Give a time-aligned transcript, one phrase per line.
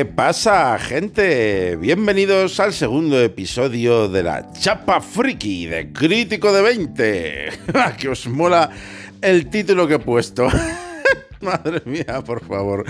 [0.00, 1.76] ¿Qué pasa, gente?
[1.76, 7.48] Bienvenidos al segundo episodio de la Chapa Friki de Crítico de 20.
[7.98, 8.70] que os mola
[9.20, 10.48] el título que he puesto.
[11.42, 12.86] Madre mía, por favor.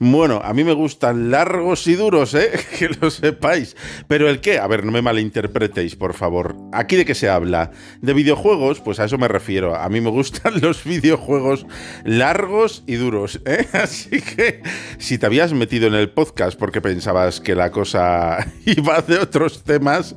[0.00, 2.52] Bueno, a mí me gustan largos y duros, ¿eh?
[2.78, 3.76] Que lo sepáis.
[4.06, 6.54] Pero el qué, a ver, no me malinterpretéis, por favor.
[6.72, 7.72] ¿Aquí de qué se habla?
[8.00, 8.80] ¿De videojuegos?
[8.80, 9.74] Pues a eso me refiero.
[9.74, 11.66] A mí me gustan los videojuegos
[12.04, 13.66] largos y duros, ¿eh?
[13.72, 14.62] Así que
[14.98, 19.64] si te habías metido en el podcast porque pensabas que la cosa iba de otros
[19.64, 20.14] temas,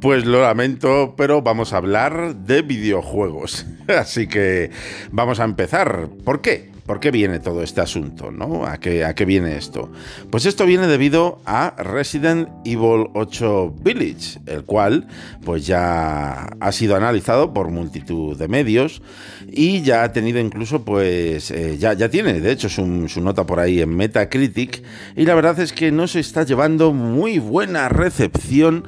[0.00, 3.66] pues lo lamento, pero vamos a hablar de videojuegos.
[3.96, 4.70] Así que
[5.10, 6.08] vamos a empezar.
[6.24, 6.68] ¿Por qué?
[6.84, 8.30] ¿Por qué viene todo este asunto?
[8.30, 8.64] ¿no?
[8.64, 9.92] ¿A, qué, ¿A qué viene esto?
[10.30, 15.06] Pues esto viene debido a Resident Evil 8 Village, el cual
[15.44, 19.02] pues ya ha sido analizado por multitud de medios
[19.50, 23.44] y ya ha tenido incluso pues eh, ya, ya tiene de hecho su, su nota
[23.44, 24.82] por ahí en Metacritic
[25.14, 28.84] y la verdad es que no se está llevando muy buena recepción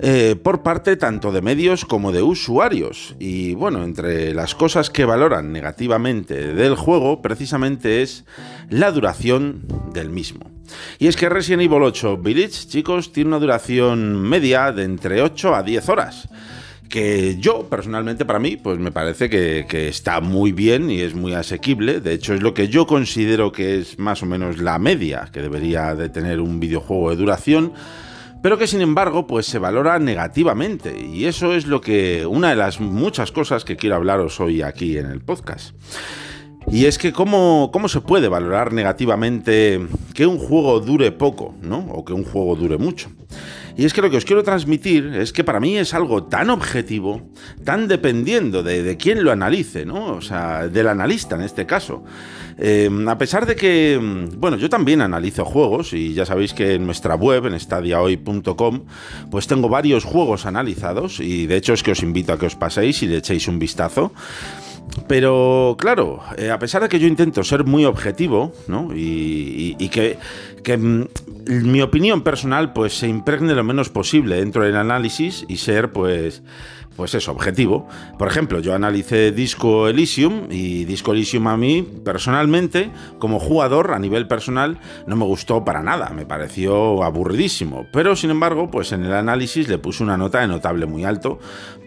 [0.00, 3.16] eh, por parte tanto de medios como de usuarios.
[3.18, 8.24] Y bueno, entre las cosas que valoran negativamente del juego, precisamente es
[8.70, 10.50] la duración del mismo.
[10.98, 15.54] Y es que Resident Evil 8 Village, chicos, tiene una duración media de entre 8
[15.54, 16.28] a 10 horas
[16.88, 21.14] que yo personalmente para mí pues me parece que, que, está muy bien y es
[21.14, 24.78] muy asequible de hecho es lo que yo considero que es más o menos la
[24.78, 27.74] media que debería de tener un videojuego de duración
[28.42, 32.56] pero que sin embargo pues se valora negativamente y eso es lo que una de
[32.56, 35.74] las muchas cosas que quiero hablaros hoy aquí en el podcast.
[36.70, 41.78] Y es que cómo, cómo se puede valorar negativamente que un juego dure poco, ¿no?
[41.90, 43.08] O que un juego dure mucho.
[43.78, 46.50] Y es que lo que os quiero transmitir es que para mí es algo tan
[46.50, 47.30] objetivo,
[47.62, 50.16] tan dependiendo de, de quién lo analice, ¿no?
[50.16, 52.02] O sea, del analista en este caso.
[52.58, 53.96] Eh, a pesar de que,
[54.36, 58.80] bueno, yo también analizo juegos y ya sabéis que en nuestra web, en stadiahoy.com,
[59.30, 62.56] pues tengo varios juegos analizados y de hecho es que os invito a que os
[62.56, 64.12] paséis y le echéis un vistazo.
[65.06, 68.94] Pero claro, eh, a pesar de que yo intento ser muy objetivo, ¿no?
[68.94, 70.18] Y, y que,
[70.68, 75.92] que mi opinión personal pues se impregne lo menos posible dentro del análisis y ser
[75.92, 76.42] pues
[76.98, 77.86] pues es objetivo.
[78.18, 84.00] Por ejemplo, yo analicé Disco Elysium y Disco Elysium a mí, personalmente, como jugador, a
[84.00, 87.86] nivel personal, no me gustó para nada, me pareció aburridísimo.
[87.92, 91.38] Pero, sin embargo, pues en el análisis le puse una nota de notable muy alto,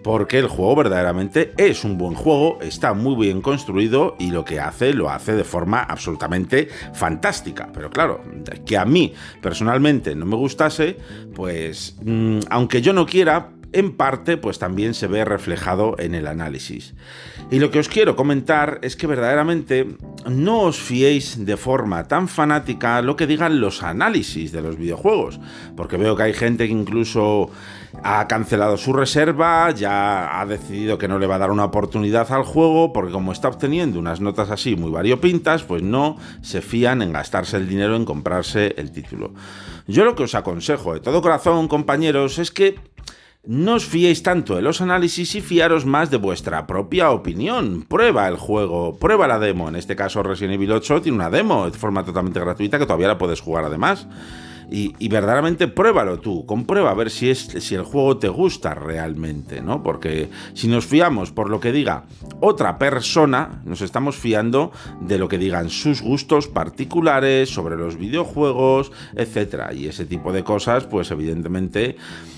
[0.02, 4.62] porque el juego verdaderamente es un buen juego, está muy bien construido y lo que
[4.62, 7.70] hace, lo hace de forma absolutamente fantástica.
[7.74, 8.22] Pero claro,
[8.66, 10.96] que a mí personalmente no me gustase,
[11.36, 16.28] pues, mmm, aunque yo no quiera, en parte pues también se ve reflejado en el
[16.28, 16.94] análisis.
[17.50, 19.96] Y lo que os quiero comentar es que verdaderamente
[20.30, 25.40] no os fiéis de forma tan fanática lo que digan los análisis de los videojuegos,
[25.76, 27.50] porque veo que hay gente que incluso
[28.04, 32.32] ha cancelado su reserva, ya ha decidido que no le va a dar una oportunidad
[32.32, 37.02] al juego, porque como está obteniendo unas notas así muy variopintas, pues no se fían
[37.02, 39.34] en gastarse el dinero en comprarse el título.
[39.88, 42.80] Yo lo que os aconsejo de todo corazón, compañeros, es que
[43.44, 47.84] no os fiéis tanto de los análisis y fiaros más de vuestra propia opinión.
[47.88, 49.68] Prueba el juego, prueba la demo.
[49.68, 53.07] En este caso Resident Evil 8 tiene una demo de forma totalmente gratuita que todavía
[53.07, 54.07] la puedes jugar además.
[54.74, 59.62] Y, verdaderamente pruébalo tú, comprueba a ver si, es, si el juego te gusta realmente,
[59.62, 59.84] ¿no?
[59.84, 62.06] Porque si nos fiamos por lo que diga
[62.40, 64.72] otra persona, nos estamos fiando
[65.02, 69.73] de lo que digan sus gustos particulares sobre los videojuegos, etc.
[69.75, 71.97] Y ese tipo de cosas, pues evidentemente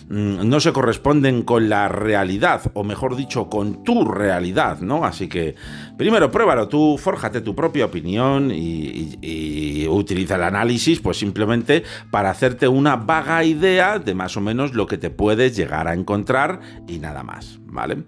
[0.10, 5.06] no se corresponden con la realidad, o mejor dicho, con tu realidad, ¿no?
[5.06, 5.56] Así que
[5.98, 12.68] primero pruébalo tú, fórjate tu propia opinión y utiliza el análisis, pues simplemente para hacerte
[12.68, 17.00] una vaga idea de más o menos lo que te puedes llegar a encontrar y
[17.00, 18.04] nada más, ¿vale?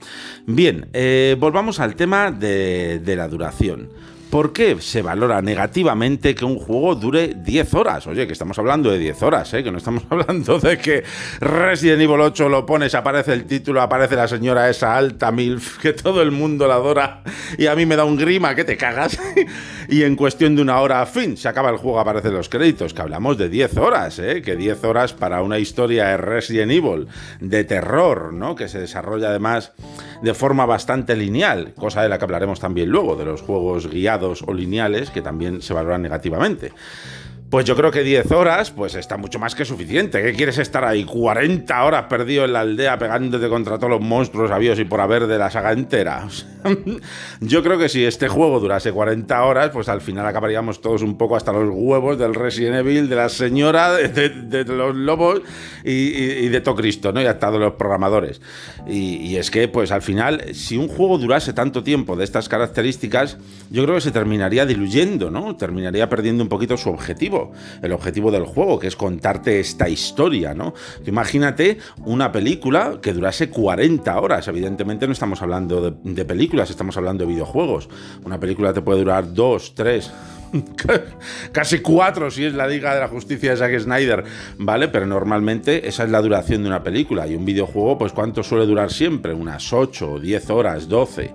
[0.45, 3.89] Bien, eh, volvamos al tema de, de la duración.
[4.35, 8.05] ¿Por qué se valora negativamente que un juego dure 10 horas?
[8.05, 9.63] Oye, que estamos hablando de 10 horas, ¿eh?
[9.63, 11.05] que no estamos hablando de que
[11.39, 15.93] Resident Evil 8 lo pones, aparece el título, aparece la señora esa alta MILF, que
[15.93, 17.23] todo el mundo la adora
[17.57, 19.17] y a mí me da un grima que te cagas.
[19.87, 23.01] y en cuestión de una hora fin, se acaba el juego, aparecen los créditos, que
[23.01, 24.41] hablamos de 10 horas, ¿eh?
[24.41, 27.07] que 10 horas para una historia de Resident Evil,
[27.39, 28.53] de terror, ¿no?
[28.53, 29.71] que se desarrolla además
[30.21, 34.24] de forma bastante lineal, cosa de la que hablaremos también luego, de los juegos guiados
[34.25, 36.71] o lineales que también se valoran negativamente.
[37.49, 40.21] Pues yo creo que 10 horas, pues está mucho más que suficiente.
[40.23, 44.49] ¿Qué quieres estar ahí 40 horas perdido en la aldea pegándote contra todos los monstruos
[44.49, 46.27] avíos y por haber de la saga entera?
[47.41, 51.17] yo creo que si este juego durase 40 horas, pues al final acabaríamos todos un
[51.17, 55.41] poco hasta los huevos del Resident Evil, de la señora, de, los lobos
[55.83, 57.21] y, de todo Cristo, ¿no?
[57.21, 58.41] Y hasta de los programadores.
[58.87, 63.37] Y es que, pues al final, si un juego durase tanto tiempo de estas características,
[63.69, 65.55] yo creo que se terminaría diluyendo, ¿no?
[65.55, 67.34] Terminaría perdiendo un poquito su objetivo
[67.81, 70.73] el objetivo del juego, que es contarte esta historia, ¿no?
[71.05, 74.47] Imagínate una película que durase 40 horas.
[74.47, 77.89] Evidentemente no estamos hablando de, películas, estamos hablando de videojuegos.
[78.23, 80.11] Una película te puede durar 2, 3,
[81.51, 84.23] casi cuatro si es la Liga de la Justicia de Zack Snyder,
[84.57, 84.87] ¿vale?
[84.87, 88.65] Pero normalmente esa es la duración de una película y un videojuego, pues ¿cuánto suele
[88.65, 89.33] durar siempre?
[89.33, 91.33] Unas 8, 10 horas, 12.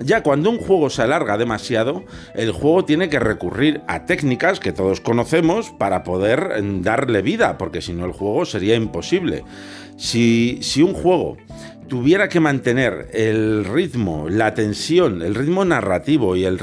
[0.00, 2.04] Ya cuando un juego se alarga demasiado,
[2.34, 7.58] el juego tiene que recurrir a técnicas que todos conocemos para poder mm, darle vida,
[7.58, 9.44] porque si no el juego sería imposible.
[9.98, 11.36] Si, si un juego
[11.92, 16.58] tuviera que mantener el ritmo, la tensión, el ritmo narrativo y el,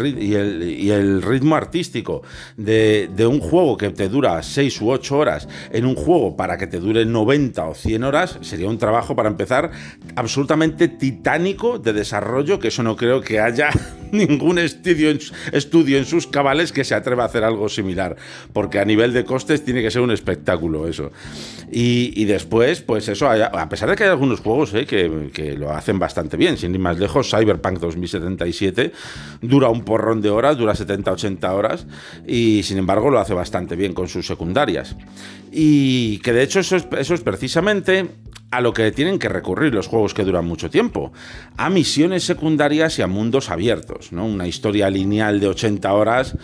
[1.21, 2.23] ritmo artístico
[2.57, 6.65] de, un juego que te dura 6 u 8 horas en un juego para que
[6.65, 9.69] te dure 90 o 100 horas, sería un trabajo para empezar
[10.15, 13.69] absolutamente titánico de desarrollo, que eso no creo que haya
[14.11, 15.19] ningún estudio en,
[15.51, 18.15] estudio en sus cabales que se atreva a hacer algo similar,
[18.53, 21.11] porque a nivel de costes tiene que ser un espectáculo eso.
[21.71, 25.71] Y, después, pues eso, a pesar de que hay algunos juegos eh, que que, lo
[25.71, 26.57] hacen bastante bien.
[26.57, 28.91] Sin ir más lejos, Cyberpunk 2077
[29.41, 31.87] dura un porrón de horas, dura 70-80 horas
[32.27, 34.95] y sin embargo lo hace bastante bien con sus secundarias.
[35.51, 38.09] Y que de hecho eso es, eso es precisamente
[38.51, 41.11] a lo que tienen que recurrir los juegos que duran mucho tiempo,
[41.57, 44.25] a misiones secundarias y a mundos abiertos, ¿no?
[44.25, 46.35] Una historia lineal de 80 horas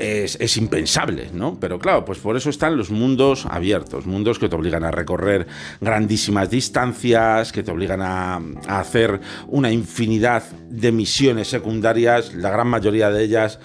[0.00, 1.58] es, impensable, ¿no?
[1.60, 5.46] Pero claro, pues por eso están los mundos abiertos, mundos que te obligan a recorrer
[5.80, 13.10] grandísimas distancias, que te obligan a, hacer una infinidad de misiones secundarias, la gran mayoría
[13.10, 13.58] de ellas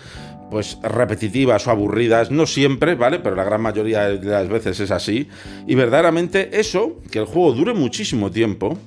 [0.50, 3.20] pues repetitivas o aburridas, no siempre, ¿vale?
[3.20, 5.28] Pero la gran mayoría de las veces es así.
[5.68, 8.78] Y verdaderamente eso, que el juego dure muchísimo tiempo,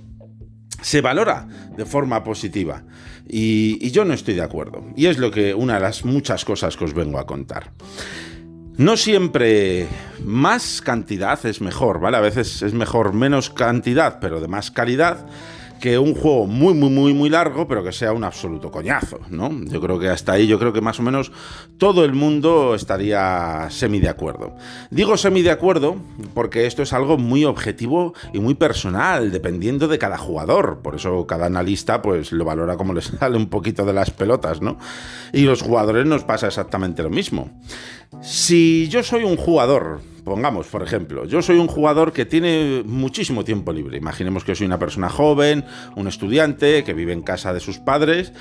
[0.81, 1.47] se valora
[1.77, 2.85] de forma positiva.
[3.29, 4.87] Y, yo no estoy de acuerdo.
[4.97, 7.73] Y es lo que una de las muchas cosas que os vengo a contar.
[8.77, 9.89] No siempre
[10.25, 12.17] más cantidad es mejor, ¿vale?
[12.17, 15.27] A veces es mejor menos cantidad, pero de más calidad
[15.81, 19.51] que un juego muy, muy, muy, muy largo, pero que sea un absoluto coñazo, ¿no?
[19.65, 21.33] Yo creo que hasta ahí, yo creo que más o menos
[21.79, 24.57] todo el mundo estaría semi de acuerdo.
[24.91, 25.97] Digo semi de acuerdo
[26.35, 30.81] porque esto es algo muy objetivo y muy personal, dependiendo de cada jugador.
[30.83, 34.61] Por eso cada analista, pues, lo valora como le sale un poquito de las pelotas,
[34.61, 34.79] ¿no?
[35.33, 37.51] Y los jugadores nos pasa exactamente lo mismo.
[38.23, 43.45] Si yo soy un jugador, pongamos, por ejemplo, yo soy un jugador que tiene muchísimo
[43.45, 43.97] tiempo libre.
[43.97, 45.65] Imaginemos que soy una persona joven,
[45.97, 48.33] un estudiante que vive en casa de sus padres,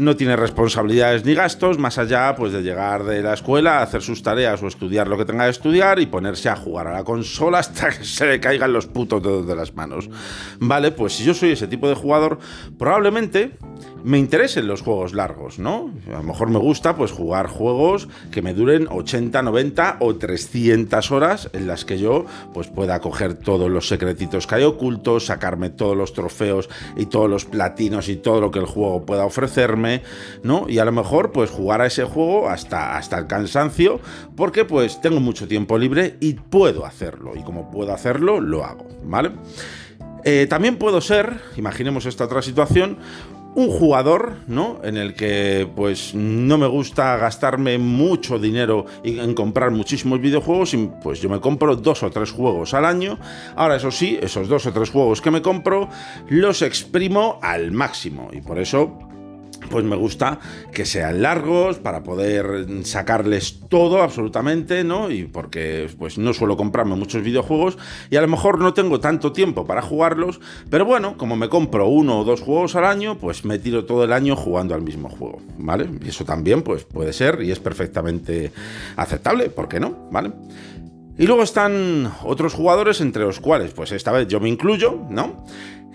[0.00, 4.22] no tiene responsabilidades ni gastos, más allá pues de llegar de la escuela, hacer sus
[4.22, 7.58] tareas o estudiar lo que tenga que estudiar y ponerse a jugar a la consola
[7.58, 10.08] hasta que se le caigan los putos dedos de las manos.
[10.58, 12.38] Vale, pues si yo soy ese tipo de jugador,
[12.78, 13.58] probablemente
[14.04, 15.92] me interesen los juegos largos, ¿no?
[16.08, 21.10] A lo mejor me gusta pues jugar juegos que me duren 80, 90 o 300
[21.10, 22.24] horas en las que yo
[22.54, 27.28] pues pueda coger todos los secretitos que hay ocultos, sacarme todos los trofeos y todos
[27.28, 29.89] los platinos y todo lo que el juego pueda ofrecerme,
[30.42, 30.66] ¿no?
[30.68, 34.00] Y a lo mejor pues jugar a ese juego hasta, hasta el cansancio
[34.36, 38.86] porque pues tengo mucho tiempo libre y puedo hacerlo y como puedo hacerlo lo hago,
[39.04, 39.32] ¿vale?
[40.24, 42.98] Eh, también puedo ser, imaginemos esta otra situación,
[43.54, 44.80] un jugador, ¿no?
[44.84, 50.88] En el que pues no me gusta gastarme mucho dinero en comprar muchísimos videojuegos y
[51.02, 53.18] pues yo me compro dos o tres juegos al año.
[53.56, 55.88] Ahora eso sí, esos dos o tres juegos que me compro
[56.28, 59.09] los exprimo al máximo y por eso
[59.68, 60.40] pues me gusta
[60.72, 65.10] que sean largos para poder sacarles todo absolutamente, ¿no?
[65.10, 67.78] Y porque pues no suelo comprarme muchos videojuegos
[68.10, 70.40] y a lo mejor no tengo tanto tiempo para jugarlos,
[70.70, 74.04] pero bueno, como me compro uno o dos juegos al año, pues me tiro todo
[74.04, 75.88] el año jugando al mismo juego, ¿vale?
[76.04, 78.52] Y eso también pues puede ser y es perfectamente
[78.96, 80.08] aceptable, ¿por qué no?
[80.10, 80.32] ¿Vale?
[81.18, 85.44] Y luego están otros jugadores entre los cuales, pues esta vez yo me incluyo, ¿no?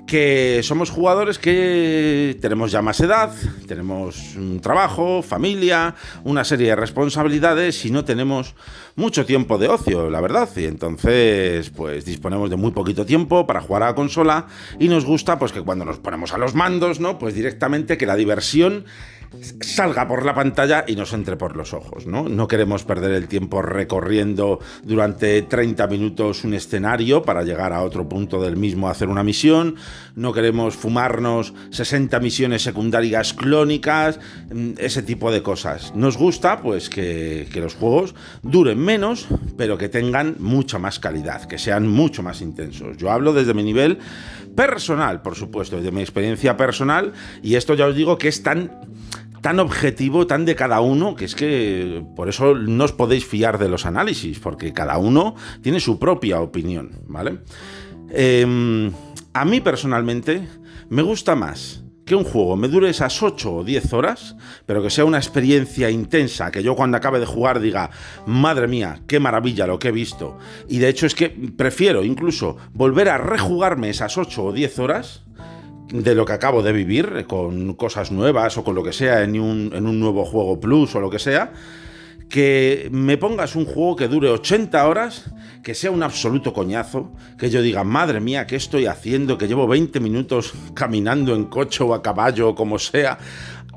[0.06, 3.34] Que somos jugadores que tenemos ya más edad,
[3.68, 8.56] tenemos un trabajo, familia, una serie de responsabilidades y no tenemos
[8.96, 10.50] mucho tiempo de ocio, la verdad.
[10.56, 14.48] Y entonces, pues disponemos de muy poquito tiempo para jugar a la consola
[14.80, 17.18] y nos gusta, pues que cuando nos ponemos a los mandos, ¿no?
[17.18, 18.86] Pues directamente que la diversión
[19.62, 22.30] salga por la pantalla y nos entre por los ojos, ¿no?
[22.30, 28.08] No queremos perder el tiempo recorriendo durante 30 minutos un escenario para llegar a otro
[28.08, 29.76] punto del mismo a hacer una misión,
[30.16, 34.20] no queremos fumarnos 60 misiones secundarias clónicas,
[34.54, 35.94] mm, ese tipo de cosas.
[35.96, 39.28] Nos gusta pues que, los juegos duren menos,
[39.58, 42.98] pero que tengan mucha más calidad, que sean mucho más intensos.
[42.98, 44.00] Yo hablo desde mi nivel
[44.56, 48.72] personal, por supuesto, desde mi experiencia personal, y esto ya os digo que es tan
[49.46, 53.60] tan objetivo, tan de cada uno, que es que por eso no os podéis fiar
[53.60, 57.42] de los análisis, porque cada uno tiene su propia opinión, ¿vale?
[58.10, 58.92] Em,
[59.34, 60.48] a mí personalmente
[60.90, 64.36] me gusta más que un juego me dure esas 8 o 10 horas,
[64.66, 67.92] pero que sea una experiencia intensa, que yo cuando acabe de jugar diga,
[68.26, 70.40] madre mía, qué maravilla lo que he visto.
[70.68, 75.22] Y de hecho es que prefiero incluso volver a rejugarme esas 8 o 10 horas
[75.90, 79.40] de lo que acabo de vivir, con cosas nuevas o con lo que sea en
[79.40, 81.52] un, en un nuevo juego plus o lo que sea,
[82.30, 85.32] que me pongas un juego que dure 80 horas,
[85.64, 89.38] que sea un absoluto coñazo, que yo diga, madre mía, ¿qué estoy haciendo?
[89.38, 93.18] Que llevo 20 minutos caminando en coche o a caballo o como sea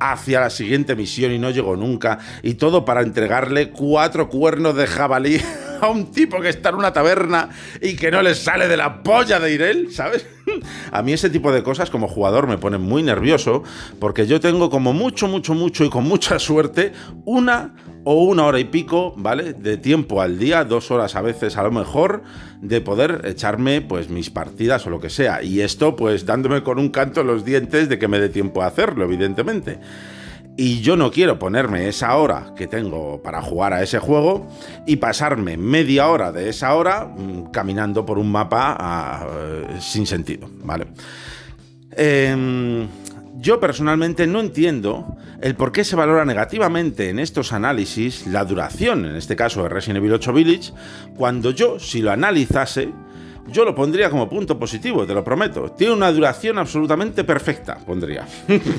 [0.00, 4.86] hacia la siguiente misión y no llego nunca, y todo para entregarle cuatro cuernos de
[4.86, 5.40] jabalí
[5.80, 9.02] a un tipo que está en una taberna y que no le sale de la
[9.02, 10.26] polla de Irel, ¿sabes?
[10.92, 13.62] A mí ese tipo de cosas como jugador me ponen muy nervioso
[13.98, 16.92] porque yo tengo como mucho, mucho, mucho y con mucha suerte
[17.24, 19.52] una o una hora y pico, ¿vale?
[19.52, 22.22] De tiempo al día, dos horas a veces a lo mejor,
[22.62, 25.42] de poder echarme pues mis partidas o lo que sea.
[25.42, 28.62] Y esto pues dándome con un canto en los dientes de que me dé tiempo
[28.62, 29.78] a hacerlo, evidentemente.
[30.60, 34.48] Y yo no quiero ponerme esa hora que tengo para jugar a ese juego
[34.88, 39.26] y pasarme media hora de esa hora mm, caminando por un mapa ah,
[39.78, 40.88] sin sentido, ¿vale?
[41.92, 42.88] Em,
[43.36, 49.04] yo personalmente no entiendo el por qué se valora negativamente en estos análisis la duración,
[49.04, 50.72] en este caso de Resident Evil 8 Village,
[51.16, 52.92] cuando yo, si lo analizase,
[53.50, 55.70] yo lo pondría como punto positivo, te lo prometo.
[55.72, 58.26] Tiene una duración absolutamente perfecta, pondría.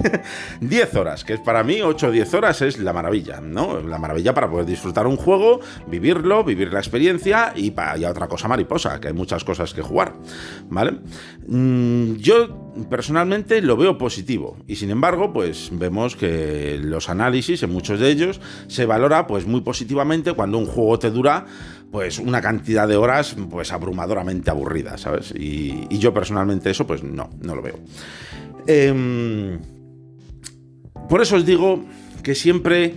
[0.62, 3.82] 10 horas, que para mí 8 o 10 horas es la maravilla, ¿no?
[3.82, 8.48] La maravilla para poder disfrutar un juego, vivirlo, vivir la experiencia y para otra cosa
[8.48, 10.14] mariposa, que hay muchas cosas que jugar,
[10.70, 11.00] ¿vale?
[11.48, 17.72] Mm, yo personalmente lo veo positivo y sin embargo, pues vemos que los análisis en
[17.72, 21.46] muchos de ellos se valora pues muy positivamente cuando un juego te dura
[21.92, 25.34] pues una cantidad de horas pues abrumadoramente aburrida, ¿sabes?
[25.36, 27.80] Y, yo personalmente eso pues no, no lo veo.
[28.68, 29.60] Em,
[31.10, 31.84] por eso os digo
[32.22, 32.94] que siempre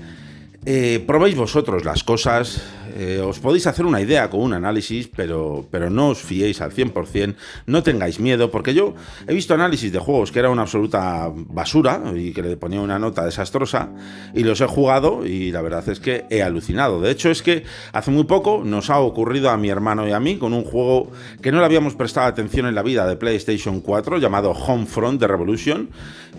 [0.65, 2.63] eh, probéis vosotros las cosas,
[2.95, 6.73] eh, os podéis hacer una idea con un análisis, pero, pero no os fiéis al
[6.73, 7.35] 100%,
[7.67, 8.95] no tengáis miedo, porque yo
[9.27, 12.99] he visto análisis de juegos que era una absoluta basura y que le ponía una
[12.99, 13.91] nota desastrosa,
[14.35, 17.01] y los he jugado y la verdad es que he alucinado.
[17.01, 20.21] De hecho, es que hace muy poco nos ha ocurrido a mi hermano y a
[20.21, 23.81] mí con un juego que no le habíamos prestado atención en la vida de PlayStation
[23.81, 25.91] 4, llamado Homefront de Revolution,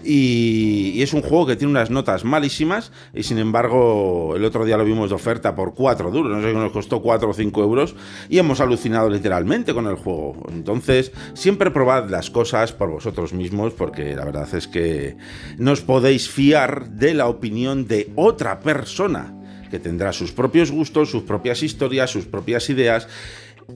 [0.04, 4.66] y, y es un juego que tiene unas notas malísimas, y sin embargo, el otro
[4.66, 7.96] día lo vimos de oferta por 4 duros que nos costó 4 o 5 euros
[8.30, 10.46] y hemos alucinado literalmente con el juego.
[10.50, 15.18] Entonces, siempre probad las cosas por vosotros mismos porque la verdad es que
[15.58, 19.34] no os podéis fiar de la opinión de otra persona
[19.70, 23.08] que tendrá sus propios gustos, sus propias historias, sus propias ideas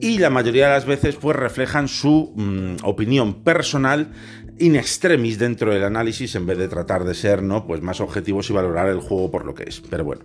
[0.00, 4.12] y la mayoría de las veces pues reflejan su mm, opinión personal
[4.58, 8.50] in extremis dentro del análisis en vez de tratar de ser no pues más objetivos
[8.50, 9.80] y valorar el juego por lo que es.
[9.80, 10.22] Pero bueno,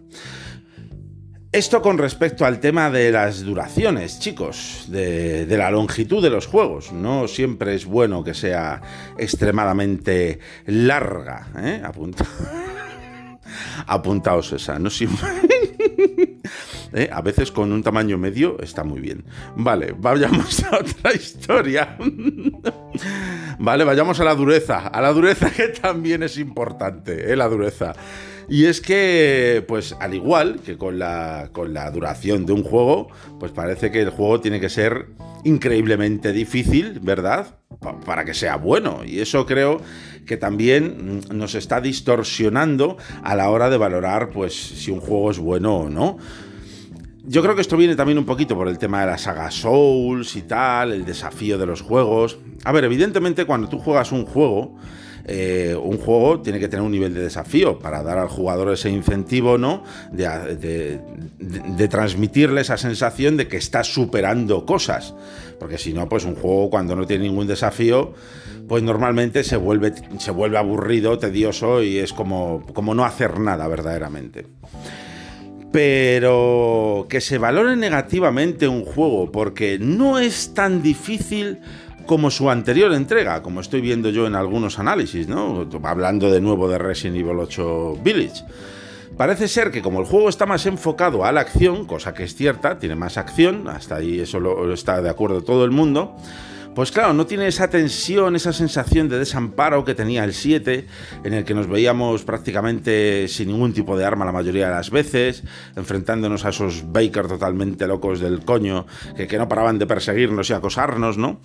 [1.54, 6.92] esto con respecto al tema de las duraciones, chicos, de, la longitud de los juegos.
[6.92, 8.82] No siempre es bueno que sea
[9.20, 11.48] extremadamente larga.
[11.60, 11.84] ¿eh?
[13.86, 15.30] Apuntaos esa, no siempre.
[16.94, 17.10] ¿Eh?
[17.12, 19.24] A veces con un tamaño medio está muy bien.
[19.56, 21.98] Vale, vayamos a otra historia.
[23.60, 24.88] vale, vayamos a la dureza.
[24.88, 27.36] A la dureza que también es importante, ¿eh?
[27.36, 27.94] la dureza.
[28.50, 33.08] Y es que, pues al igual que con la, con la duración de un juego,
[33.40, 35.08] pues parece que el juego tiene que ser
[35.44, 37.58] increíblemente difícil, ¿verdad?
[38.06, 39.02] para que sea bueno.
[39.06, 39.82] Y eso creo
[40.26, 45.40] que también nos está distorsionando a la hora de valorar, pues, si un juego es
[45.40, 46.18] bueno o no.
[47.26, 50.36] Yo creo que esto viene también un poquito por el tema de la saga Souls
[50.36, 52.38] y tal, el desafío de los juegos.
[52.66, 54.78] A ver, evidentemente cuando tú juegas un juego,
[55.26, 58.90] eh, un juego tiene que tener un nivel de desafío para dar al jugador ese
[58.90, 59.84] incentivo, ¿no?
[60.12, 61.00] De,
[61.40, 65.14] de transmitirle esa sensación de que está superando cosas.
[65.60, 68.14] Porque si no, pues un juego cuando no tiene ningún desafío,
[68.68, 73.68] pues normalmente se vuelve, se vuelve aburrido, tedioso y es como, como no hacer nada
[73.68, 74.48] verdaderamente.
[75.72, 81.60] Pero que se valore negativamente un juego porque no es tan difícil
[82.06, 85.68] como su anterior entrega, como estoy viendo yo en algunos análisis, ¿no?
[85.84, 88.44] Hablando de nuevo de Resident Evil 8 Village.
[89.18, 92.36] Parece ser que como el juego está más enfocado a la acción, cosa que es
[92.36, 96.16] cierta, tiene más acción, hasta ahí eso lo, está de acuerdo todo el mundo,
[96.76, 100.88] pues claro, no tiene esa tensión, esa sensación de desamparo que tenía el 7,
[101.24, 104.90] en el que nos veíamos prácticamente sin ningún tipo de arma la mayoría de las
[104.90, 105.44] veces,
[105.76, 111.18] enfrentándonos a esos Baker totalmente locos del coño, que, no paraban de perseguirnos y acosarnos,
[111.18, 111.40] ¿no?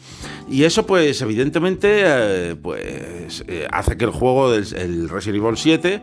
[0.48, 6.02] Y eso pues evidentemente eh, pues, eh, hace que el juego del Resident Evil 7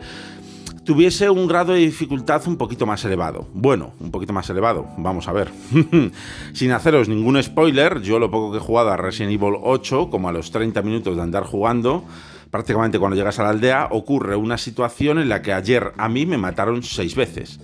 [0.86, 3.48] tuviese un grado de dificultad un poquito más elevado.
[3.54, 5.52] Bueno, un poquito más elevado, vamos a ver.
[6.54, 10.30] Sin haceros ningún spoiler, yo lo poco que he jugado a Resident Evil 8, como
[10.30, 12.06] a los 30 minutos de andar jugando,
[12.52, 16.26] prácticamente cuando llegas a la aldea, ocurre una situación en la que ayer a mí
[16.26, 17.60] me mataron seis veces.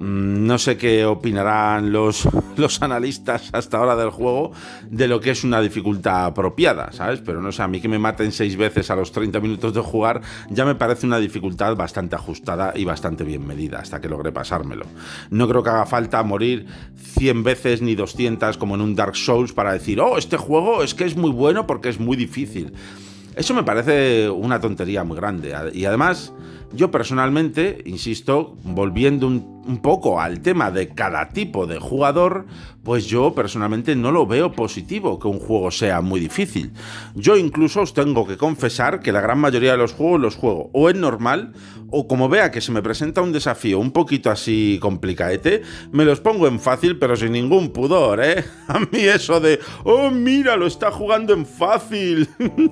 [0.00, 2.26] Mm, no sé qué opinarán los,
[2.56, 4.50] los analistas hasta ahora del juego
[4.88, 7.20] de lo que es una dificultad apropiada, ¿sabes?
[7.20, 9.80] Pero no sé, a mí que me maten seis veces a los 30 minutos de
[9.82, 14.32] jugar ya me parece una dificultad bastante ajustada y bastante bien medida hasta que logré
[14.32, 14.86] pasármelo.
[15.28, 16.64] No creo que haga falta morir
[16.96, 20.94] 100 veces ni 200 como en un Dark Souls para decir, oh, este juego es
[20.94, 22.72] que es muy bueno porque es muy difícil.
[23.36, 25.54] Eso me parece una tontería muy grande.
[25.74, 26.32] Y además,
[26.72, 32.46] yo personalmente, insisto, volviendo un, poco al tema de cada tipo de jugador,
[32.82, 36.72] pues yo personalmente no lo veo positivo que un juego sea muy difícil.
[37.14, 40.70] Yo incluso os tengo que confesar que la gran mayoría de los juegos los juego
[40.72, 41.52] o en normal
[41.90, 45.62] o como vea que se me presenta un desafío un poquito así complicadete,
[45.92, 48.44] me los pongo en fácil pero sin ningún pudor, ¿eh?
[48.68, 52.28] A mí eso de, oh mira, lo está jugando en fácil.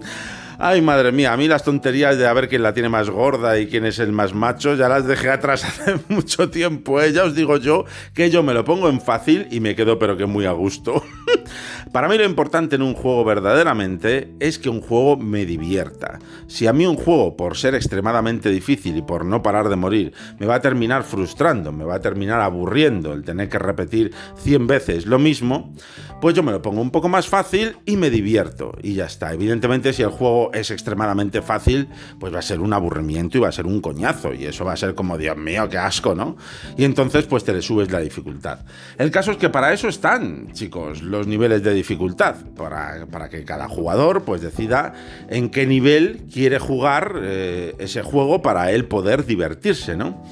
[0.61, 3.61] Ay, madre mía, a mí las tonterías de a ver quién la tiene más gorda
[3.61, 7.01] y quién es el más macho, ya las dejé atrás hace mucho tiempo.
[7.01, 7.13] ¿eh?
[7.13, 10.17] Ya os digo yo que yo me lo pongo en fácil y me quedo pero
[10.17, 11.03] que muy a gusto.
[11.93, 16.19] Para mí lo importante en un juego verdaderamente es que un juego me divierta.
[16.47, 20.13] Si a mí un juego, por ser extremadamente difícil y por no parar de morir,
[20.39, 24.67] me va a terminar frustrando, me va a terminar aburriendo el tener que repetir 100
[24.67, 25.73] veces lo mismo,
[26.21, 28.73] pues yo me lo pongo un poco más fácil y me divierto.
[28.83, 29.33] Y ya está.
[29.33, 33.49] Evidentemente, si el juego es extremadamente fácil, pues va a ser un aburrimiento y va
[33.49, 34.35] a ser un coñazo.
[34.35, 36.37] Y eso va a ser como, Dios mío, qué asco, ¿no?
[36.77, 38.61] Y entonces, pues te le subes la dificultad.
[38.97, 42.37] El caso es que para eso están, chicos, los niveles de dificultad.
[42.57, 44.95] Para, para que cada jugador, pues decida
[45.29, 50.23] en qué nivel quiere jugar eh, ese juego para él poder divertirse, ¿no?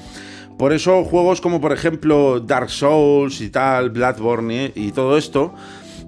[0.57, 5.53] Por eso juegos como por ejemplo Dark Souls y tal, Bloodborne y todo esto,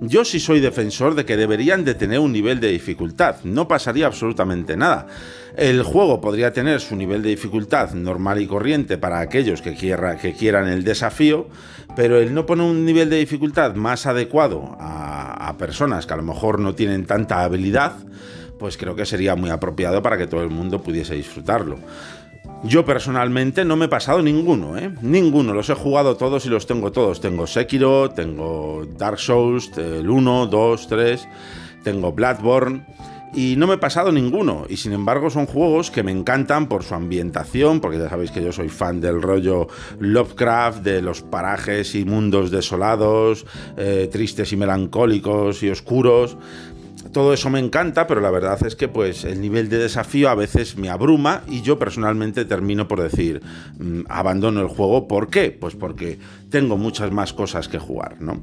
[0.02, 4.06] yo sí soy defensor de que deberían de tener un nivel de dificultad, no pasaría
[4.06, 5.08] absolutamente nada.
[5.56, 10.68] El juego podría tener su nivel de dificultad normal y corriente para aquellos que, quieran
[10.68, 11.48] el desafío,
[11.96, 16.24] pero el no poner un nivel de dificultad más adecuado a personas que a lo
[16.24, 17.94] mejor no tienen tanta habilidad,
[18.60, 21.80] pues creo que sería muy apropiado para que todo el mundo pudiese disfrutarlo.
[22.64, 24.92] Yo personalmente no me he pasado ninguno, ¿eh?
[25.02, 27.22] Ninguno, los he jugado todos y los tengo todos.
[27.22, 31.28] Tengo Sekiro, tengo Dark Souls, el 1, 2, 3,
[31.84, 32.84] tengo Bloodborne
[33.34, 34.66] y no me he pasado ninguno.
[34.68, 38.44] Y sin embargo son juegos que me encantan por su ambientación, porque ya sabéis que
[38.44, 39.68] yo soy fan del rollo
[40.00, 43.46] Lovecraft, de los parajes y mundos desolados,
[43.78, 46.38] eh, tristes y melancólicos y oscuros
[47.12, 50.36] todo eso me encanta, pero la verdad es que pues el nivel de desafío a
[50.36, 53.42] veces me abruma y yo personalmente termino por decir
[53.80, 55.08] mm, abandono el juego.
[55.08, 55.52] ¿Por qué?
[55.52, 58.42] Pues porque tengo muchas más cosas que jugar, ¿no?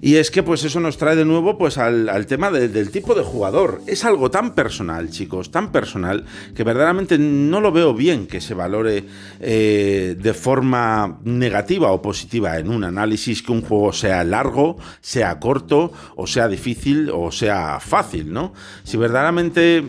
[0.00, 3.22] Y es que pues eso nos trae de nuevo pues al, tema del tipo de
[3.22, 3.82] jugador.
[3.86, 8.54] Es algo tan personal, chicos, tan personal, que verdaderamente no lo veo bien que se
[8.54, 9.04] valore
[9.40, 15.38] eh, de forma negativa o positiva en un análisis que un juego sea largo, sea
[15.38, 18.52] corto, o sea difícil, o sea fácil, ¿no?
[18.84, 19.84] Si verdaderamente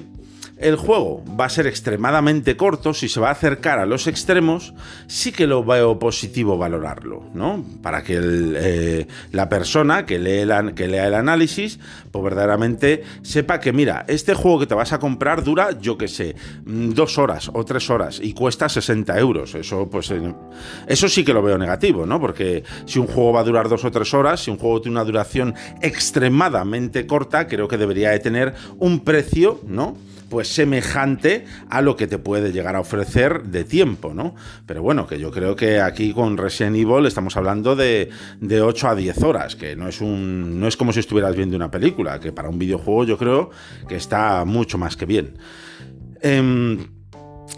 [0.64, 4.74] el juego va a ser extremadamente corto, si se va a acercar a los extremos,
[5.08, 7.64] sí que lo veo positivo valorarlo, ¿no?
[7.82, 11.80] Para que eh, la persona que, lee que lea el análisis,
[12.12, 16.08] pues verdaderamente sepa que, mira, este juego que te vas a comprar dura, yo qué
[16.08, 19.56] sé, mm, dos horas o tres horas y cuesta 60 euros.
[19.56, 20.34] Eso, pues, eh,
[20.88, 22.22] eso sí que lo veo negativo, ¿no?
[22.22, 24.96] Porque si un juego va a durar dos o tres horas, si un juego tiene
[24.98, 29.98] una duración extremadamente corta, creo que debería de tener un precio, ¿no?
[30.34, 34.34] Pues semejante a lo que te puede llegar a ofrecer de tiempo, ¿no?
[34.66, 38.88] Pero bueno, que yo creo que aquí con Resident Evil estamos hablando de, de 8
[38.88, 42.20] a 10 horas, que no es, un, no es como si estuvieras viendo una película,
[42.20, 43.52] que para un videojuego yo creo
[43.88, 45.38] que está mucho más que bien.
[46.20, 46.80] Em,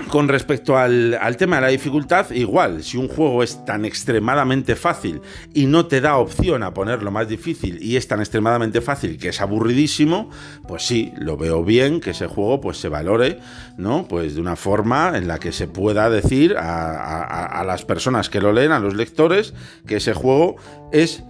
[0.09, 5.21] con respecto al, tema de la dificultad, igual, si un juego es tan extremadamente fácil
[5.53, 9.29] y no te da opción a ponerlo más difícil y es tan extremadamente fácil que
[9.29, 10.29] es aburridísimo,
[10.67, 13.39] pues sí, lo veo bien que ese juego pues se valore,
[13.77, 14.07] ¿no?
[14.07, 18.53] Pues de una forma en la que se pueda decir a las personas que lo
[18.53, 19.53] leen, a los lectores,
[19.87, 20.55] que ese juego
[20.91, 21.23] es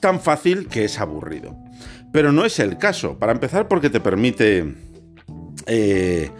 [0.00, 1.56] tan fácil que es aburrido.
[2.12, 4.74] Pero no es el caso, para empezar porque te permite...
[5.66, 6.30] Eh,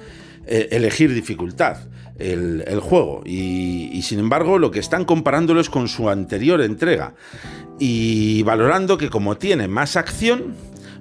[0.51, 1.79] eh, elegir dificultad.
[2.19, 3.23] El, juego.
[3.25, 7.15] Y, sin embargo lo que están comparándolo es con su anterior entrega.
[7.79, 10.55] Y valorando que como tiene más acción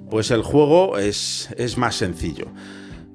[0.08, 2.46] pues el juego es, es más sencillo.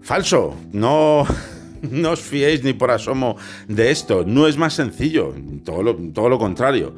[0.01, 1.25] Falso no
[1.81, 4.23] no os fiéis ni por asomo de esto.
[4.23, 6.95] No es más sencillo todo todo lo contrario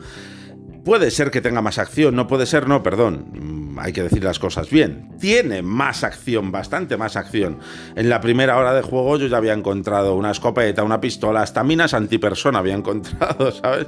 [0.87, 4.23] Puede ser que tenga más acción, no puede ser, no, perdón, mm, hay que decir
[4.23, 5.09] las cosas bien.
[5.19, 7.59] Tiene más acción, bastante más acción.
[7.97, 11.61] En la primera hora de juego yo ya había encontrado una escopeta, una pistola, hasta
[11.65, 13.87] minas antipersona había encontrado, ¿sabes?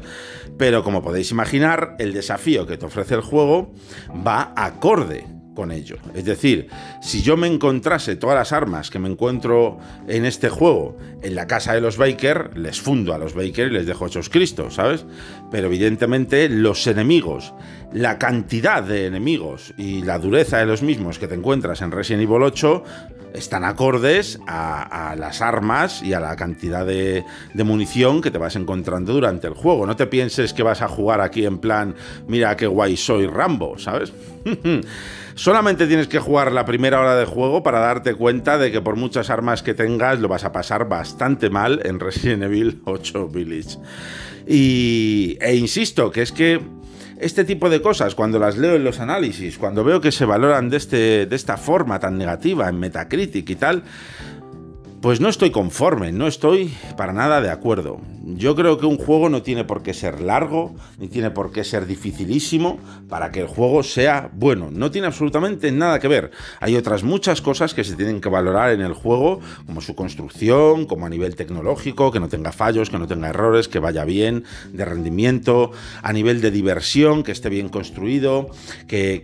[0.57, 3.71] Pero como podéis imaginar, el desafío que te ofrece el juego
[4.11, 5.38] va acorde
[6.15, 6.67] Es decir,
[7.01, 11.47] si yo me encontrase todas las armas que me encuentro en este juego en la
[11.47, 15.05] casa de los Baker, les fundo a los Baker y les dejo hechos Cristo, ¿sabes?
[15.51, 17.53] Pero evidentemente los enemigos,
[17.91, 22.23] la cantidad de enemigos y la dureza de los mismos que te encuentras en Resident
[22.23, 22.83] Evil 8
[23.33, 28.55] están acordes a, las armas y a la cantidad de, de, munición que te vas
[28.55, 29.85] encontrando durante el juego.
[29.85, 31.95] No te pienses que vas a jugar aquí en plan,
[32.27, 34.13] mira qué guay soy Rambo, ¿sabes?
[35.39, 38.97] Solamente tienes que jugar la primera hora de juego para darte cuenta de que por
[38.97, 43.77] muchas armas que tengas lo vas a pasar bastante mal en Resident Evil 8 Village.
[44.45, 46.59] Y, e insisto, que es que
[47.21, 50.69] este tipo de cosas, cuando las leo en los análisis, cuando veo que se valoran
[50.69, 53.83] de, este, de esta forma tan negativa en Metacritic y tal,
[55.01, 58.01] pues no estoy conforme, no estoy para nada de acuerdo.
[58.25, 61.63] Yo creo que un juego no tiene por qué ser largo, ni tiene por qué
[61.63, 64.69] ser dificilísimo para que el juego sea bueno.
[64.71, 66.31] No tiene absolutamente nada que ver.
[66.59, 70.85] Hay otras muchas cosas que se tienen que valorar en el juego, como su construcción,
[70.85, 74.43] como a nivel tecnológico, que no tenga fallos, que no tenga errores, que vaya bien,
[74.73, 75.71] de rendimiento,
[76.03, 78.49] a nivel de diversión, que esté bien construido,
[78.87, 79.23] que,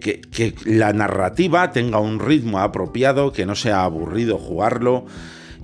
[0.65, 5.05] la narrativa tenga un ritmo apropiado, que no sea aburrido jugarlo.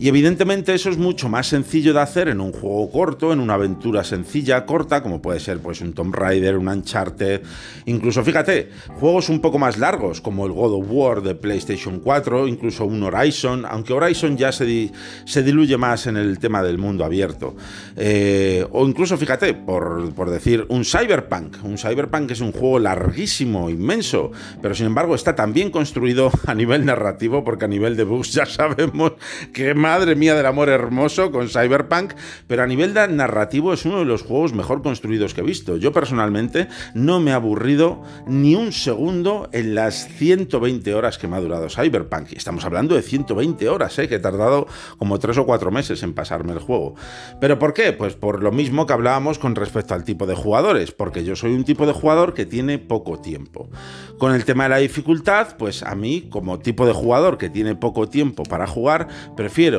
[0.02, 3.54] Y evidentemente eso es mucho más sencillo de hacer en un juego corto, en una
[3.54, 7.42] aventura sencilla, corta, como puede ser pues un Tomb Raider, un Uncharted,
[7.86, 12.48] incluso fíjate, juegos un poco más largos como el God of War de PlayStation 4,
[12.48, 14.90] incluso un Horizon, aunque Horizon ya se,
[15.26, 17.56] se diluye más en el tema del mundo abierto.
[17.96, 21.64] Eh, o incluso fíjate, por, por decir, un Cyberpunk.
[21.64, 24.32] Un Cyberpunk es un juego larguísimo, inmenso,
[24.64, 28.34] pero sin embargo está tan bien construido a nivel narrativo, porque a nivel de bugs
[28.34, 29.12] ya sabemos
[29.54, 32.14] que más madre mía del amor hermoso con Cyberpunk,
[32.48, 35.76] pero a nivel narrativo es uno de los juegos mejor construidos que he visto.
[35.76, 41.36] Yo personalmente no me he aburrido ni un segundo en las 120 horas que me
[41.36, 42.32] ha durado Cyberpunk.
[42.32, 44.08] Y estamos hablando de 120 horas, ¿eh?
[44.08, 44.66] que he tardado
[44.98, 46.96] como 3 o 4 meses en pasarme el juego.
[47.42, 47.92] ¿Pero por qué?
[47.92, 51.52] Pues por lo mismo que hablábamos con respecto al tipo de jugadores, porque yo soy
[51.52, 53.70] un tipo de jugador que tiene poco tiempo.
[54.18, 57.76] Con el tema de la dificultad, pues a mí, como tipo de jugador que tiene
[57.76, 59.71] poco tiempo para jugar, prefiero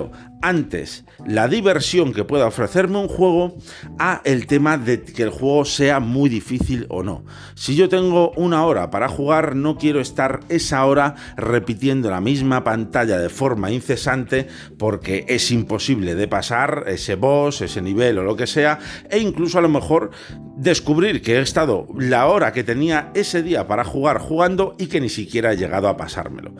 [0.42, 3.56] antes la diversión que pueda ofrecerme un juego
[3.98, 7.24] a el tema de que el juego sea muy difícil o no.
[7.54, 12.64] Si yo tengo una hora para jugar, no quiero estar esa hora repitiendo la misma
[12.64, 18.36] pantalla de forma incesante porque es imposible de pasar ese boss, ese nivel o lo
[18.36, 18.78] que sea,
[19.08, 20.10] e incluso a lo mejor
[20.56, 25.00] descubrir que he estado la hora que tenía ese día para jugar jugando y que
[25.00, 26.54] ni siquiera he llegado a pasármelo.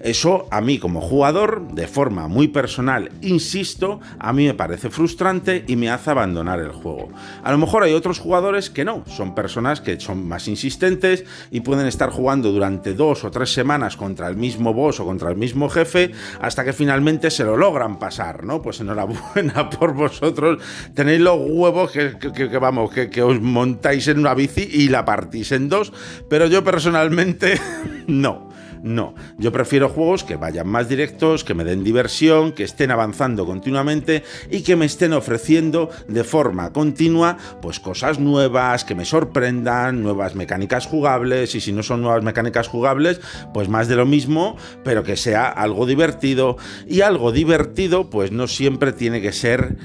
[0.00, 5.64] Eso a mí como jugador, de forma muy personal, insisto, a mí me parece frustrante
[5.66, 7.08] y me hace abandonar el juego.
[7.42, 11.60] A lo mejor hay otros jugadores que no, son personas que son más insistentes y
[11.60, 15.36] pueden estar jugando durante dos o tres semanas contra el mismo boss o contra el
[15.36, 18.62] mismo jefe hasta que finalmente se lo logran pasar, ¿no?
[18.62, 20.62] Pues enhorabuena por vosotros,
[20.94, 25.52] tenéis los huevos que, vamos, que, que os montáis en una bici y la partís
[25.52, 25.92] en dos,
[26.28, 27.60] pero yo personalmente
[28.06, 28.45] no
[28.82, 33.46] No, yo prefiero juegos que vayan más directos, que me den diversión, que estén avanzando
[33.46, 40.02] continuamente y que me estén ofreciendo de forma continua pues cosas nuevas, que me sorprendan,
[40.02, 43.20] nuevas mecánicas jugables y si no son nuevas mecánicas jugables,
[43.52, 48.46] pues más de lo mismo, pero que sea algo divertido y algo divertido pues no
[48.46, 49.76] siempre tiene que ser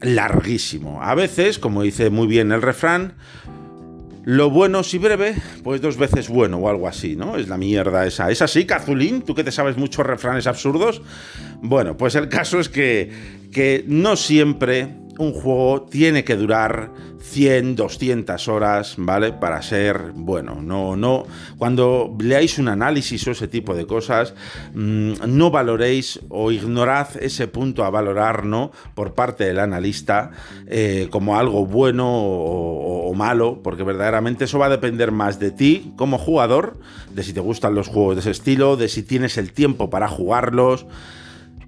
[0.00, 1.02] larguísimo.
[1.02, 3.14] A veces, como dice muy bien el refrán,
[4.24, 7.36] lo bueno si breve, pues dos veces bueno o algo así, ¿no?
[7.36, 8.30] Es la mierda esa.
[8.30, 9.22] ¿Es así, Cazulín?
[9.22, 11.02] ¿Tú que te sabes muchos refranes absurdos?
[11.60, 13.10] Bueno, pues el caso es que,
[13.52, 16.90] que no siempre un juego tiene que durar
[17.22, 19.32] 100, 200 horas, ¿vale?
[19.32, 20.60] Para ser bueno.
[20.60, 21.24] No, no.
[21.56, 24.34] Cuando leáis un análisis o ese tipo de cosas,
[24.74, 28.72] mm, no valoréis o ignorad ese punto a valorar, ¿no?
[28.94, 30.30] Por parte del analista
[30.66, 35.52] eh, como algo bueno o, o malo, porque verdaderamente eso va a depender más de
[35.52, 36.78] ti como jugador,
[37.14, 40.08] de si te gustan los juegos de ese estilo, de si tienes el tiempo para
[40.08, 40.86] jugarlos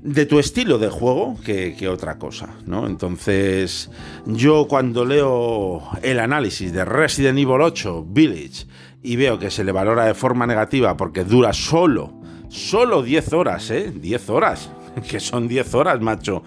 [0.04, 2.86] de tu estilo de juego que, otra cosa, ¿no?
[2.86, 3.90] Entonces,
[4.26, 8.66] yo cuando leo el análisis de Resident Evil 8 Village
[9.02, 12.12] y veo que se le valora de forma negativa porque dura solo,
[12.50, 13.92] solo 10 horas, ¿eh?
[13.94, 14.70] 10 horas,
[15.10, 16.44] que son 10 horas, macho.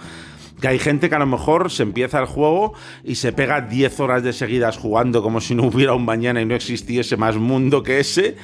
[0.62, 4.00] Que hay gente que a lo mejor se empieza el juego y se pega 10
[4.00, 7.82] horas de seguidas jugando como si no hubiera un mañana y no existiese más mundo
[7.82, 8.38] que ese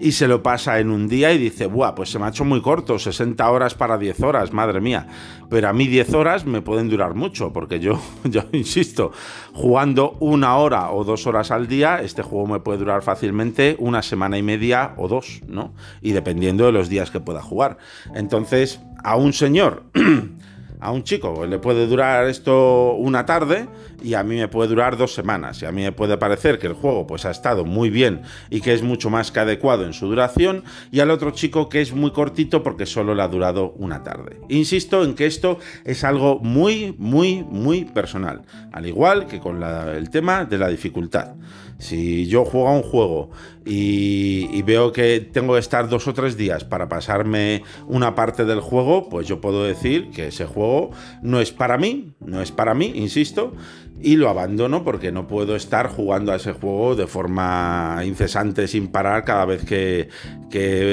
[0.00, 2.44] y se lo pasa en un día y dice, buah, pues se me ha hecho
[2.44, 5.06] muy corto, 60 horas para 10 horas, madre mía.
[5.48, 9.12] Pero a mí 10 horas me pueden durar mucho, porque yo, yo insisto,
[9.52, 14.02] jugando una hora o dos horas al día, este juego me puede durar fácilmente una
[14.02, 15.74] semana y media o dos, ¿no?
[16.00, 17.78] Y dependiendo de los días que pueda jugar.
[18.14, 19.84] Entonces, a un señor
[20.84, 23.68] a un chico le puede durar esto una tarde
[24.02, 25.62] y a mí me puede durar dos semanas.
[25.62, 28.20] Y a mí me puede parecer que el juego pues ha estado muy bien
[28.50, 31.80] y que es mucho más que adecuado en su duración y al otro chico que
[31.80, 34.40] es muy cortito porque solo le ha durado una tarde.
[34.50, 38.42] Insisto en que esto es algo muy, muy, muy personal.
[38.70, 41.34] Al igual que con el tema de la dificultad.
[41.78, 43.30] Si yo juego a un juego
[43.66, 48.60] y, veo que tengo que estar dos o tres días para pasarme una parte del
[48.60, 50.73] juego, pues yo puedo decir que ese juego
[51.22, 53.54] no es para mí, no es para mí, insisto,
[54.00, 58.88] y lo abandono porque no puedo estar jugando a ese juego de forma incesante sin
[58.88, 60.08] parar cada vez que,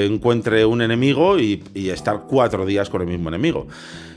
[0.06, 3.68] encuentre un enemigo y, y estar cuatro días con el mismo enemigo.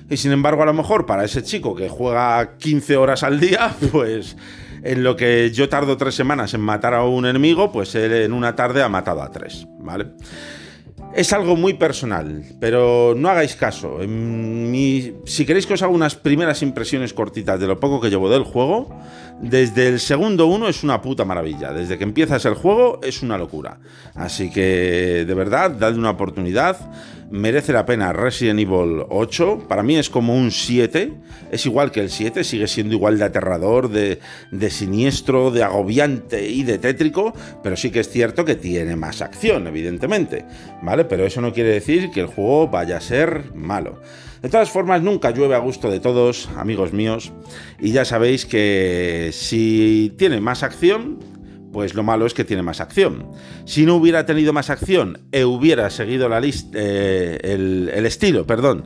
[0.10, 3.76] Y sin embargo, a lo mejor para ese chico que juega 15 horas al día,
[3.92, 4.38] pues
[4.84, 8.34] en lo que yo tardo tres semanas en matar a un enemigo, pues él en
[8.34, 10.08] una tarde ha matado a tres, ¿vale?
[11.16, 14.00] Es algo muy personal, pero no hagáis caso.
[14.02, 18.44] si queréis que os haga unas primeras impresiones cortitas de lo poco que llevo del
[18.44, 18.90] juego,
[19.40, 21.72] desde el segundo uno es una puta maravilla.
[21.72, 23.80] Desde que empiezas el juego es una locura.
[24.14, 26.78] Así que, de verdad, dadle una oportunidad
[27.30, 29.66] merece la pena Resident Evil 8.
[29.68, 31.14] Para mí es como un 7.
[31.52, 34.20] Es igual que el 7, sigue siendo igual de aterrador, de,
[34.52, 37.34] de, siniestro, de agobiante y de tétrico,
[37.64, 40.46] pero sí que es cierto que tiene más acción, evidentemente.
[40.82, 41.06] ¿Vale?
[41.06, 44.02] Pero eso no quiere decir que el juego vaya a ser malo.
[44.42, 47.32] De todas formas, nunca llueve a gusto de todos, amigos míos.
[47.80, 51.18] Y ya sabéis que si tiene más acción,
[51.76, 53.28] pues lo malo es que tiene más acción.
[53.66, 58.86] Si no hubiera tenido más acción e hubiera seguido la lista, eh, el, estilo, perdón,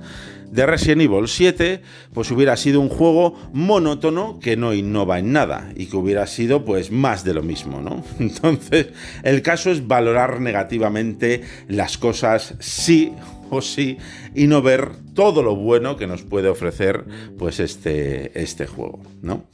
[0.50, 1.84] de Resident Evil 7,
[2.16, 6.66] pues hubiera sido un juego monótono que no innova en nada y que hubiera sido
[6.66, 8.04] pues más de lo mismo, ¿no?
[8.20, 8.88] Entonces,
[9.22, 13.14] el caso es valorar negativamente las cosas sí
[13.52, 13.98] o sí
[14.36, 17.06] y no ver todo lo bueno que nos puede ofrecer
[17.38, 19.46] pues este, este juego, ¿no?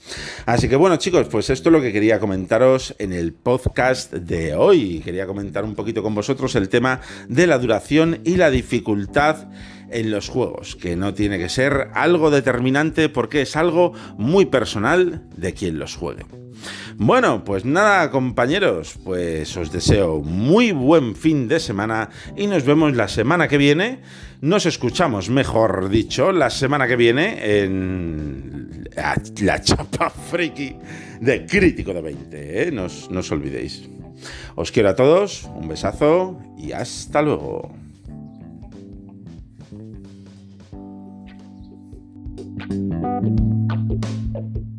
[0.46, 4.56] Así que bueno chicos, pues esto es lo que quería comentaros en el podcast de
[4.56, 5.02] hoy.
[5.04, 9.48] Quería comentar un poquito con vosotros el tema de la duración y la dificultad
[9.90, 15.28] en los juegos, que no tiene que ser algo determinante porque es algo muy personal
[15.36, 16.26] de quien los juegue.
[16.98, 22.96] Bueno, pues nada, compañeros, pues os deseo muy buen fin de semana y nos vemos
[22.96, 24.02] la semana que viene.
[24.42, 28.88] Nos escuchamos, mejor dicho, la semana que viene en
[29.42, 30.76] la chapa friki
[31.20, 32.68] de Crítico de 20.
[32.68, 32.72] ¿eh?
[32.72, 33.90] No, no os olvidéis.
[34.56, 37.85] Os quiero a todos, un besazo y hasta luego.
[42.58, 44.75] Thank you.